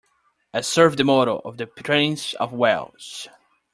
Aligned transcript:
I 0.51 0.61
serve 0.61 0.97
the 0.97 1.03
motto 1.03 1.39
of 1.45 1.57
the 1.57 1.67
Prince 1.67 2.33
of 2.33 2.53
Wales. 2.53 3.27